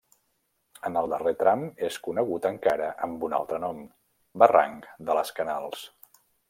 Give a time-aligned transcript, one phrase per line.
[0.89, 3.87] En el darrer tram és conegut encara amb un altre nom:
[4.45, 5.91] barranc de les Canals.